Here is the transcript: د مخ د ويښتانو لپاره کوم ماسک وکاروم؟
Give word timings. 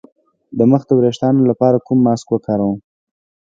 د 0.57 0.59
مخ 0.71 0.81
د 0.87 0.91
ويښتانو 0.99 1.41
لپاره 1.51 1.83
کوم 1.85 1.99
ماسک 2.05 2.27
وکاروم؟ 2.31 2.77